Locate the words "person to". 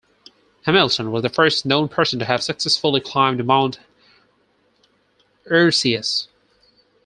1.87-2.25